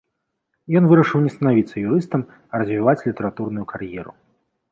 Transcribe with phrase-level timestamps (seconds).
[0.79, 4.11] Ён вырашыў не станавіцца юрыстам, а развіваць літаратурную кар'еру.